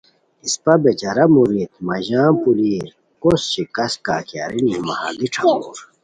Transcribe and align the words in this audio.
اِسپہ 0.45 0.73
بے 0.81 0.91
چارہ 0.99 1.25
مرید 1.33 1.71
مہ 1.85 1.95
ژان 2.05 2.31
پولیر 2.41 2.85
کوس 3.21 3.41
شکست 3.53 3.97
کا 4.05 4.17
کی 4.27 4.35
ارینی 4.43 4.75
مہ 4.85 4.93
ہردی 4.99 5.27
ݯھامور 5.33 5.77